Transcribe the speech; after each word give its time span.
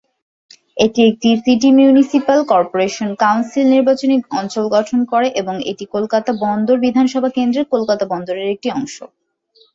এটি 0.77 0.99
একটি 1.09 1.29
city 1.43 1.69
municipal 1.77 2.39
corporation 2.51 3.09
council 3.23 3.65
নির্বাচনী 3.73 4.15
অঞ্চল 4.31 4.65
গঠন 4.75 4.99
করে 5.11 5.27
এবং 5.41 5.55
এটি 5.71 5.85
কলকাতা 5.95 6.31
বন্দর 6.45 6.75
বিধানসভা 6.85 7.29
কেন্দ্রর 7.37 7.71
কলকাতা 7.73 8.05
বন্দরের 8.11 8.47
একটি 8.53 8.67
অংশ। 8.71 8.95